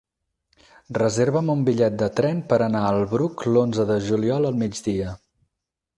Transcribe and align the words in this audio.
Reserva'm 0.97 1.51
un 1.55 1.61
bitllet 1.67 1.99
de 2.03 2.09
tren 2.21 2.41
per 2.53 2.59
anar 2.69 2.83
al 2.87 3.05
Bruc 3.15 3.45
l'onze 3.53 3.89
de 3.93 3.99
juliol 4.09 4.53
al 4.53 4.59
migdia. 4.63 5.17